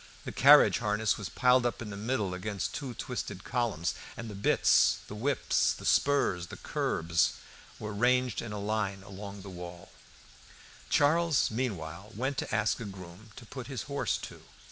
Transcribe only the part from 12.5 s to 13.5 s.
ask a groom to